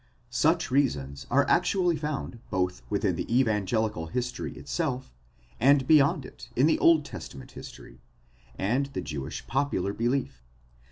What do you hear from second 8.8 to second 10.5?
the Jewish popular belief.